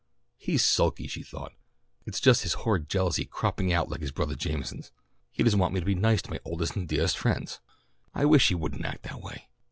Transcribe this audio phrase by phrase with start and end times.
[0.39, 1.53] "He's sulky," she thought.
[2.07, 4.91] "It's just his horrid jealousy cropping out like his brothah Jameson's.
[5.31, 7.59] He doesn't want me to be nice to my oldest and deahest friends.
[8.11, 9.47] I wish he wouldn't act that way."